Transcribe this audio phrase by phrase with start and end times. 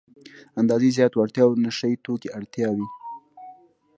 [0.61, 2.87] اندازې زياتو اړتیاوو نشه يي توکو اړتیا وي.